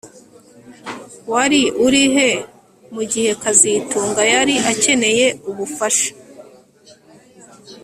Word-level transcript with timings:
Wari 1.31 1.61
urihe 1.85 2.29
mugihe 2.93 3.31
kazitunga 3.41 4.21
yari 4.33 4.55
akeneye 4.71 5.25
ubufasha 5.49 6.09